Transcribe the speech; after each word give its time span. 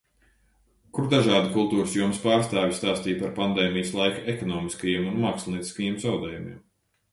Kur 0.97 1.09
dažādi 1.11 1.51
kultūras 1.57 1.93
jomas 1.97 2.21
pārstāvji 2.23 2.79
stāstīja 2.79 3.19
par 3.25 3.35
Pandēmijas 3.37 3.93
laika 4.01 4.25
ekonomiskajiem 4.35 5.07
un 5.13 5.23
mākslinieciskajiem 5.29 6.03
zaudējumiem. 6.09 6.61